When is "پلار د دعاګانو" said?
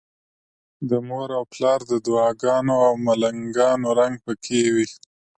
1.53-2.75